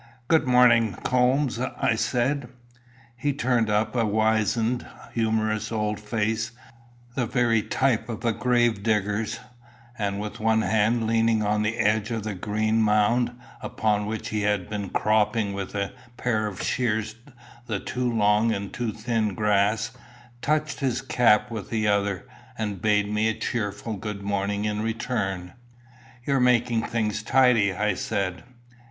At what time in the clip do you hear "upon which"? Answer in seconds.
13.61-14.29